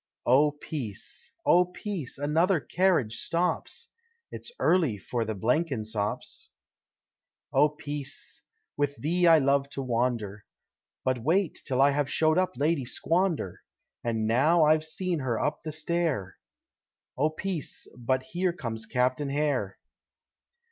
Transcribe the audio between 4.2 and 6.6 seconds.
It's early for the Blenkinsops.